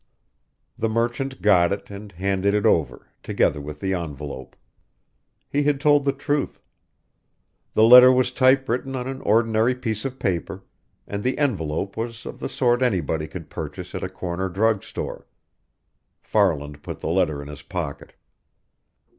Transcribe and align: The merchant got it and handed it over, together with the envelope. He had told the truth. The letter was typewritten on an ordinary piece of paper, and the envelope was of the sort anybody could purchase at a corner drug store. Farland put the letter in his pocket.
The 0.79 0.89
merchant 0.89 1.43
got 1.43 1.71
it 1.71 1.91
and 1.91 2.11
handed 2.13 2.55
it 2.55 2.65
over, 2.65 3.09
together 3.21 3.61
with 3.61 3.79
the 3.81 3.93
envelope. 3.93 4.55
He 5.47 5.61
had 5.61 5.79
told 5.79 6.05
the 6.05 6.11
truth. 6.11 6.59
The 7.75 7.83
letter 7.83 8.11
was 8.11 8.31
typewritten 8.31 8.95
on 8.95 9.05
an 9.07 9.21
ordinary 9.21 9.75
piece 9.75 10.03
of 10.03 10.17
paper, 10.17 10.63
and 11.05 11.21
the 11.21 11.37
envelope 11.37 11.97
was 11.97 12.25
of 12.25 12.39
the 12.39 12.49
sort 12.49 12.81
anybody 12.81 13.27
could 13.27 13.51
purchase 13.51 13.93
at 13.93 14.01
a 14.03 14.09
corner 14.09 14.49
drug 14.49 14.83
store. 14.83 15.27
Farland 16.19 16.81
put 16.81 16.99
the 17.01 17.07
letter 17.09 17.39
in 17.39 17.47
his 17.47 17.61
pocket. 17.61 18.15